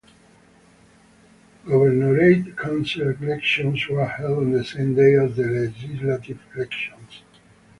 Governorate 1.63 2.57
council 2.57 3.09
elections 3.21 3.87
were 3.87 4.03
held 4.07 4.39
on 4.39 4.51
the 4.51 4.65
same 4.65 4.95
day 4.95 5.13
as 5.13 5.35
the 5.35 5.43
legislative 5.43 6.39
elections. 6.55 7.21